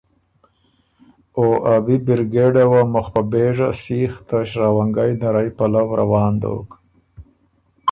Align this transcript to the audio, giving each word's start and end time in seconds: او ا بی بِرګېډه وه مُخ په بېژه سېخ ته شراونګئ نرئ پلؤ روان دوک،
او 1.37 1.45
ا 1.73 1.75
بی 1.85 1.95
بِرګېډه 2.05 2.63
وه 2.71 2.81
مُخ 2.93 3.07
په 3.15 3.21
بېژه 3.31 3.69
سېخ 3.81 4.13
ته 4.27 4.37
شراونګئ 4.49 5.11
نرئ 5.21 5.49
پلؤ 5.57 5.87
روان 5.99 6.33
دوک، 6.41 6.69